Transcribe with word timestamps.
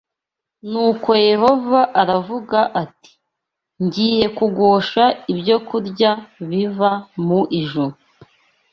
Nuko 0.71 1.09
Yehova 1.29 1.81
aravuga 2.01 2.59
ati 2.83 3.11
ngiye 3.83 4.25
kugusha 4.37 5.03
ibyokurya 5.31 6.11
biva 6.49 6.91
mu 7.25 7.39
ijuru 7.59 7.95